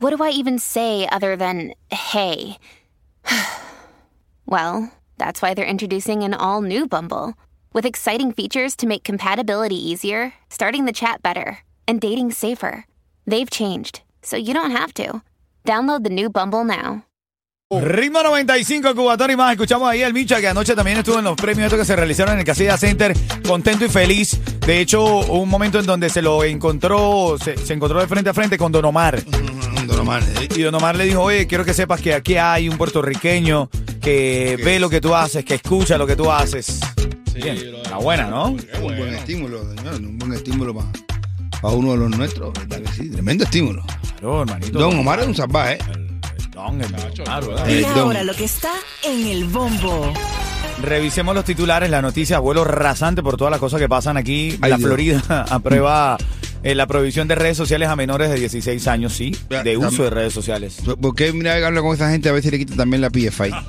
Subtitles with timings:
[0.00, 2.58] what do I even say other than hey?
[4.46, 7.34] well, that's why they're introducing an all new Bumble
[7.72, 12.86] with exciting features to make compatibility easier, starting the chat better, and dating safer.
[13.26, 15.22] They've changed, so you don't have to.
[15.64, 17.04] Download the new Bumble now.
[17.72, 19.52] Ritmo 95, Cubatón y más.
[19.52, 22.34] Escuchamos ahí al Micha que anoche también estuvo en los premios estos que se realizaron
[22.34, 23.14] en el Casilla Center,
[23.46, 24.40] contento y feliz.
[24.66, 28.34] De hecho, un momento en donde se lo encontró, se, se encontró de frente a
[28.34, 29.22] frente con Don Omar.
[30.00, 32.70] Don Omar, eh, Y Don Omar le dijo, oye, quiero que sepas que aquí hay
[32.70, 33.68] un puertorriqueño
[34.00, 36.80] que ve lo que tú haces, que escucha lo que tú haces.
[37.34, 38.46] Bien, la buena, ¿no?
[38.46, 40.74] Un buen estímulo, señor, un buen estímulo
[41.60, 43.10] para uno de los nuestros, ¿verdad que sí?
[43.10, 43.84] Tremendo estímulo.
[44.18, 44.78] Claro, hermanito.
[44.78, 45.78] Don Omar es un salvaje, ¿eh?
[45.92, 47.68] El don, el Omar, ¿verdad?
[47.70, 47.98] Eh, Y don.
[47.98, 48.72] ahora lo que está
[49.04, 50.14] en el bombo.
[50.82, 54.58] Revisemos los titulares, la noticia, vuelo rasante por todas las cosas que pasan aquí.
[54.62, 54.88] Ay, la Dios.
[54.88, 56.16] Florida aprueba
[56.62, 60.10] eh, la prohibición de redes sociales a menores de 16 años, sí, de uso de
[60.10, 60.78] redes sociales.
[61.00, 63.50] ¿Por qué mira habla con esa gente a ver si le quitan también la PFI?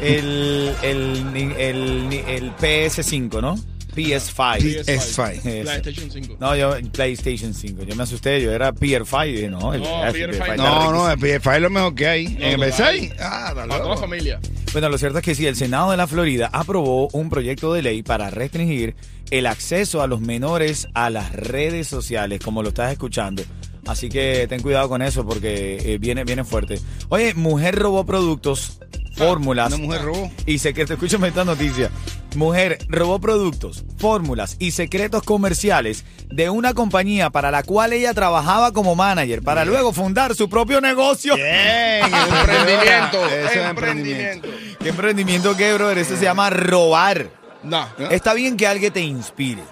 [0.00, 3.58] El, el, el, el PS5, ¿no?
[3.98, 4.84] PS5.
[4.84, 5.44] PS5.
[5.44, 5.62] Ese.
[5.62, 6.36] PlayStation 5.
[6.40, 7.84] No, yo PlayStation 5.
[7.84, 10.92] Yo me asusté, yo era PS5 y dije, no, el, No, el PS5 está No,
[10.92, 12.26] no, el PFI es lo mejor que hay.
[12.26, 13.12] ¿En el lo Versailles?
[13.12, 13.18] hay.
[13.20, 14.40] Ah, está Para toda la familia.
[14.72, 17.82] Bueno, lo cierto es que sí, el Senado de la Florida aprobó un proyecto de
[17.82, 18.94] ley para restringir
[19.30, 23.42] el acceso a los menores a las redes sociales, como lo estás escuchando.
[23.86, 26.78] Así que ten cuidado con eso porque eh, viene, viene fuerte.
[27.08, 28.78] Oye, mujer robó productos,
[29.16, 29.72] fórmulas.
[29.72, 30.30] Una mujer robó.
[30.44, 31.90] Y secretos, escúchame esta noticia.
[32.34, 38.72] Mujer robó productos, fórmulas y secretos comerciales de una compañía para la cual ella trabajaba
[38.72, 41.34] como manager para luego fundar su propio negocio.
[41.36, 43.26] Bien, Emprendimiento.
[43.26, 44.48] Eso es emprendimiento.
[44.78, 45.98] ¿Qué emprendimiento qué, brother?
[45.98, 47.30] Eso se llama robar.
[47.62, 47.86] No.
[48.10, 49.62] Está bien que alguien te inspire.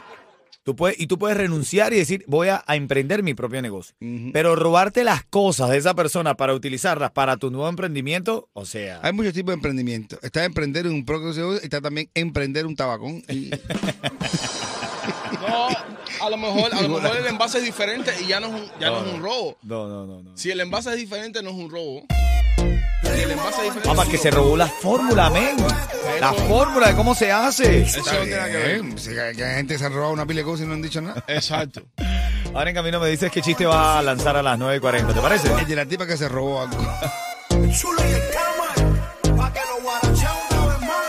[0.66, 3.94] Tú puedes, y tú puedes renunciar y decir, voy a, a emprender mi propio negocio.
[4.32, 8.98] Pero robarte las cosas de esa persona para utilizarlas para tu nuevo emprendimiento, o sea...
[9.04, 10.18] Hay muchos tipos de emprendimiento.
[10.22, 13.22] Está emprender un propio negocio y está también emprender un tabacón.
[13.28, 13.50] Y-
[15.48, 15.68] No,
[16.26, 18.68] a lo mejor, a lo mejor el envase es diferente y ya no es un,
[18.80, 19.56] ya no es un robo.
[19.62, 20.36] No, no, no, no.
[20.36, 22.04] Si el envase es diferente, no es un robo.
[23.14, 23.88] Si el envase es diferente.
[23.88, 25.56] Papá, que se robó la fórmula, men.
[26.20, 27.82] La fórmula de cómo se hace.
[27.82, 28.82] Eso no tiene nada que ver.
[28.98, 30.74] Si hay- que hay gente que se ha robado una pila de cosas y no
[30.74, 31.22] han dicho nada.
[31.28, 31.82] Exacto.
[32.54, 35.52] Ahora en camino me dices qué chiste va a lanzar a las 9.40, ¿te parece?
[35.52, 36.76] El de la tipa que se robó algo.
[37.68, 37.72] Y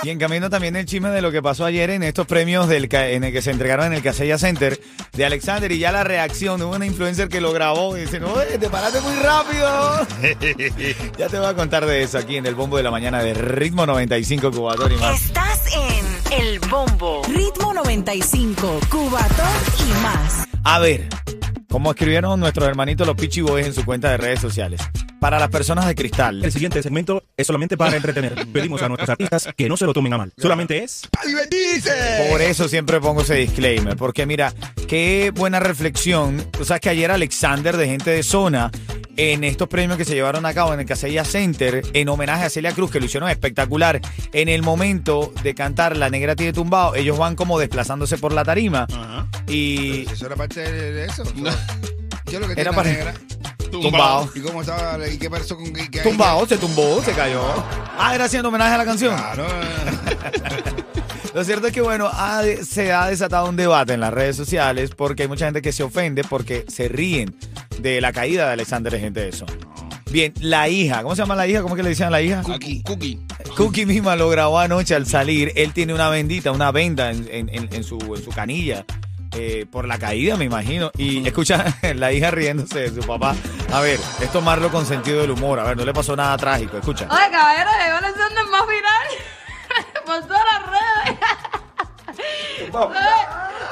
[0.09, 3.23] en camino también el chisme de lo que pasó ayer en estos premios del en
[3.23, 4.79] el que se entregaron en el Casella Center
[5.13, 8.39] de Alexander y ya la reacción de una influencer que lo grabó y dice, no,
[8.41, 10.07] eh, te paraste muy rápido.
[11.17, 13.33] ya te voy a contar de eso aquí en el bombo de la mañana de
[13.33, 15.21] Ritmo 95 Cubatón y más.
[15.21, 17.23] Estás en el bombo.
[17.27, 19.47] Ritmo 95, Cubatón
[19.79, 20.47] y más.
[20.63, 21.07] A ver,
[21.69, 24.81] como escribieron nuestros hermanitos los Pichi Boys en su cuenta de redes sociales.
[25.19, 28.33] Para las personas de cristal, El siguiente segmento es solamente para entretener.
[28.51, 30.33] Pedimos a nuestros artistas que no se lo tomen a mal.
[30.37, 31.91] Solamente es ¡Para divertirse!
[32.31, 34.53] Por eso siempre pongo ese disclaimer, porque mira,
[34.87, 36.43] qué buena reflexión.
[36.51, 38.71] Tú sabes que ayer Alexander de Gente de Zona,
[39.17, 42.49] en estos premios que se llevaron a cabo en el Casella Center, en homenaje a
[42.49, 44.01] Celia Cruz, que lo hicieron espectacular,
[44.33, 48.43] en el momento de cantar La Negra tiene tumbado, ellos van como desplazándose por la
[48.43, 48.87] tarima.
[49.47, 51.23] Y Eso era parte de eso.
[52.25, 53.13] ¿Qué es lo que Era para- la negra?
[53.69, 54.29] Tumbado.
[54.35, 55.07] ¿Y cómo estaba?
[55.07, 57.41] ¿Y qué pasó con qué- qué- Tumbado, se tumbó, se cayó.
[57.97, 59.15] Ah, era haciendo homenaje a la canción.
[59.15, 59.45] Claro.
[61.33, 64.91] Lo cierto es que, bueno, ha- se ha desatado un debate en las redes sociales
[64.95, 67.35] porque hay mucha gente que se ofende porque se ríen
[67.79, 69.45] de la caída de Alexander de gente de eso.
[70.09, 71.61] Bien, la hija, ¿cómo se llama la hija?
[71.61, 72.41] ¿Cómo es que le dicen a la hija?
[72.41, 72.81] Cookie.
[72.81, 73.19] Cookie.
[73.55, 75.51] Cookie misma lo grabó anoche al salir.
[75.55, 78.85] Él tiene una bendita, una venda en, en- en- en su, en su canilla.
[79.39, 80.91] Eh, por la caída, me imagino.
[80.97, 83.35] Y escucha la hija riéndose de su papá.
[83.71, 85.59] A ver, es tomarlo con sentido del humor.
[85.59, 86.77] A ver, no le pasó nada trágico.
[86.77, 87.07] Escucha.
[87.09, 89.07] Oye, caballero, llegó Alexander más viral
[90.05, 91.19] por todas las redes.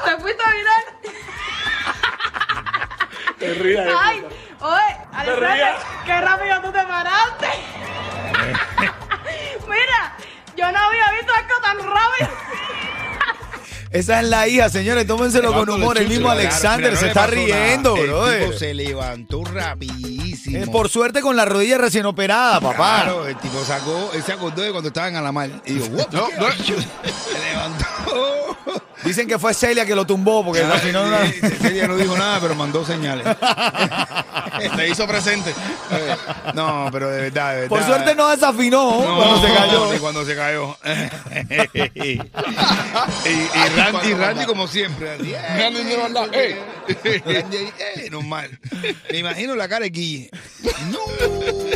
[0.04, 0.84] Te fuiste viral.
[3.38, 3.88] Te rías.
[3.98, 4.24] Ay,
[4.60, 5.74] oye, Alexander,
[6.06, 7.48] qué rápido tú te paraste.
[9.68, 10.16] Mira,
[10.56, 12.30] yo no había visto algo tan rápido.
[13.96, 15.06] Esa es la hija, señores.
[15.06, 15.98] Tómenselo con humor.
[15.98, 19.42] El mismo Alexander no se está riendo, tipo se levantó
[20.52, 23.02] Eh, Por suerte con la rodilla recién operada, papá.
[23.02, 25.50] Claro, el tipo sacó, él se acordó de cuando estaban a la mar.
[25.64, 26.08] Y digo, "What?
[26.12, 26.52] No, no.
[26.52, 28.56] Se levantó.
[29.04, 31.26] Dicen que fue Celia que lo tumbó porque al final no-
[31.68, 33.24] Sí, no dijo nada, pero mandó señales.
[34.74, 35.54] Te hizo presente.
[36.54, 37.68] No, pero de verdad, de verdad.
[37.68, 39.92] Por suerte no desafinó No, cuando se cayó.
[39.92, 40.76] ni cuando se cayó.
[41.94, 42.20] y, y,
[43.76, 45.14] Randy, y Randy como siempre.
[45.16, 45.80] eh, Randy
[46.32, 46.58] eh.
[47.96, 48.58] Eh, normal.
[49.10, 50.30] Me imagino la cara de Guille.
[50.90, 50.98] No.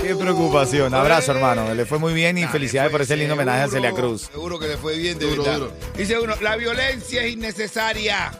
[0.01, 0.95] Qué preocupación.
[0.95, 1.75] Abrazo, hermano.
[1.75, 4.23] Le fue muy bien y Nah, felicidades por ese lindo homenaje a Celia Cruz.
[4.33, 5.59] Seguro que le fue bien, de Duro, verdad.
[5.59, 5.77] duro.
[5.97, 8.31] Dice uno, la violencia es innecesaria.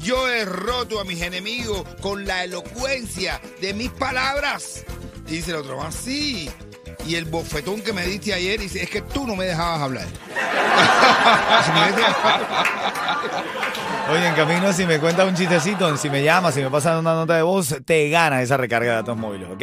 [0.00, 4.84] Yo he roto a mis enemigos con la elocuencia de mis palabras.
[5.26, 6.50] Y dice el otro, así.
[7.06, 10.06] Y el bofetón que me diste ayer, dice, es que tú no me dejabas hablar.
[14.10, 17.14] Oye, en camino, si me cuentas un chistecito, si me llamas, si me pasas una
[17.14, 19.62] nota de voz, te gana esa recarga de datos móviles, ¿ok?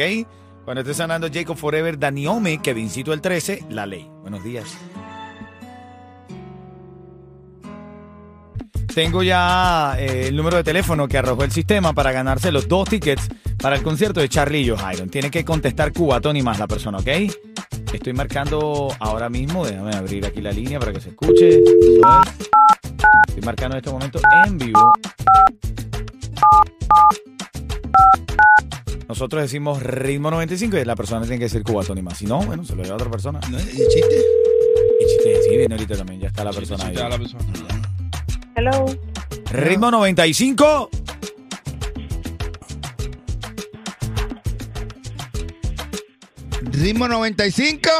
[0.64, 4.08] Cuando esté sonando Jacob Forever, Daniome, Kevincito el 13, La Ley.
[4.22, 4.66] Buenos días.
[8.94, 12.86] Tengo ya eh, el número de teléfono que arrojó el sistema para ganarse los dos
[12.88, 16.66] tickets para el concierto de Charlie y Joe Tiene que contestar Cubatón y más la
[16.66, 17.08] persona, ¿ok?
[17.92, 21.48] Estoy marcando ahora mismo, déjame abrir aquí la línea para que se escuche.
[21.48, 21.62] Es.
[23.28, 24.92] Estoy marcando en este momento en vivo.
[29.08, 32.18] Nosotros decimos ritmo 95 y la persona tiene que decir cubatón y más.
[32.18, 33.40] Si no, bueno, se lo lleva a otra persona.
[33.50, 33.58] ¿No?
[33.58, 34.22] ¿Y el chiste?
[35.00, 36.94] Y chiste, sí, viene ahorita también, ya está la persona ahí.
[38.54, 38.86] Hello.
[39.50, 40.90] Ritmo 95.
[46.72, 47.90] Ritmo 95.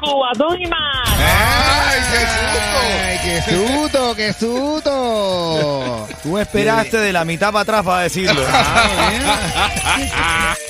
[0.00, 1.08] Cubatón y más.
[1.18, 2.78] ¡Ay, qué susto!
[3.04, 6.08] ¡Ay, qué susto, qué susto!
[6.22, 8.42] Tú esperaste de la mitad para atrás para decirlo.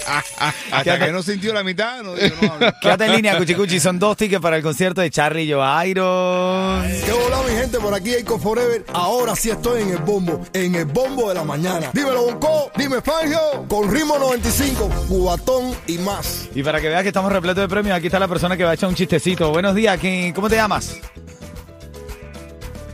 [0.73, 2.75] Hasta que no sintió la mitad, no dijo, no habla.
[2.81, 3.81] Quédate en línea, Cuchicuchi.
[3.81, 6.83] Son dos tickets para el concierto de Charlie y Joe Iron.
[7.05, 7.79] ¿Qué hola mi gente?
[7.79, 8.85] Por aquí Jacob Forever.
[8.93, 11.91] Ahora sí estoy en el bombo, en el bombo de la mañana.
[11.93, 16.49] Dímelo Bonco, dime Fangio, con ritmo 95, cubatón y más.
[16.55, 18.71] Y para que veas que estamos repletos de premios, aquí está la persona que va
[18.73, 19.51] a echar un chistecito.
[19.51, 20.97] Buenos días, ¿quién- ¿cómo te llamas?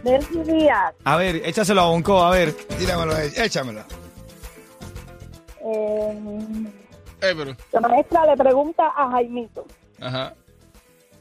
[0.03, 0.95] Delcy Díaz.
[1.05, 2.53] A ver, échaselo a Bonco, a ver.
[2.79, 3.85] Tíramelo, échamelo.
[5.63, 6.19] Eh,
[7.23, 9.67] Eh, la maestra le pregunta a Jaimito,
[10.01, 10.35] Ajá.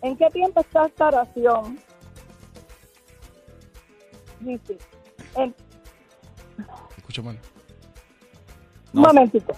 [0.02, 1.80] ¿en qué tiempo está esta oración?
[4.40, 4.78] Dice,
[5.36, 5.54] en,
[6.98, 7.38] Escucha mal.
[8.94, 9.54] un momentito,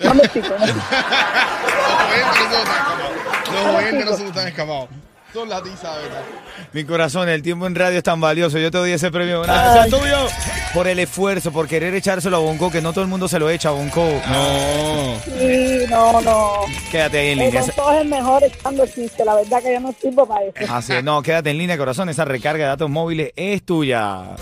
[0.00, 0.54] un momentito.
[0.54, 0.88] un momentito.
[3.52, 4.88] Los oyentes no se están escapados.
[5.32, 5.62] Son las.
[6.72, 8.58] Mi corazón, el tiempo en radio es tan valioso.
[8.58, 9.42] Yo te doy ese premio.
[9.42, 9.84] Una vez.
[9.86, 10.26] ¡Es tuyo!
[10.74, 13.48] Por el esfuerzo, por querer echárselo a Bonco, que no todo el mundo se lo
[13.48, 14.02] echa a Bonco.
[14.28, 15.20] No.
[15.24, 16.52] Sí, no, no.
[16.90, 17.62] Quédate ahí en El línea.
[17.62, 19.24] Bonco es el mejor echando chiste.
[19.24, 20.74] La verdad que yo no sirvo para eso.
[20.74, 21.04] Así es.
[21.04, 22.08] no, quédate en línea, corazón.
[22.08, 24.36] Esa recarga de datos móviles es tuya.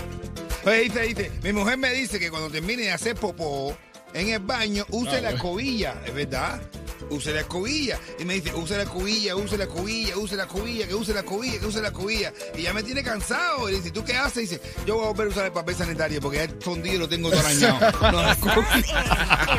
[0.65, 3.75] Oye, dice, dice, mi mujer me dice que cuando termine de hacer popó
[4.13, 6.61] en el baño, use la escobilla, ¿es verdad?
[7.09, 7.99] Use la escobilla.
[8.19, 11.19] Y me dice, use la escobilla, use la escobilla, use la escobilla, que use la
[11.21, 12.33] escobilla, que use la escobilla.
[12.55, 13.69] Y ya me tiene cansado.
[13.69, 14.37] Y dice, ¿tú qué haces?
[14.37, 16.99] Y dice, yo voy a volver a usar el papel sanitario porque ya el fondido
[16.99, 17.79] lo tengo todo arañado.
[18.11, 19.03] No, la escobilla.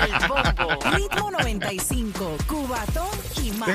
[0.04, 0.96] El bombo.
[0.96, 3.08] Ritmo 95, cubatón
[3.42, 3.68] y más.